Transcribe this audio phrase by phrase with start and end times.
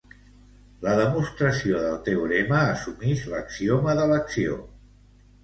[0.85, 4.59] La demostració del teorema assumix l'axioma d'elecció.